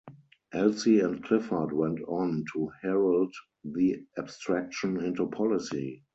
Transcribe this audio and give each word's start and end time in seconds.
Elsey 0.51 1.01
and 1.01 1.23
Clifford 1.23 1.71
went 1.71 1.99
on 2.07 2.43
to 2.55 2.71
herald 2.81 3.35
the 3.63 4.03
abstraction 4.17 4.99
into 4.99 5.27
policy. 5.27 6.01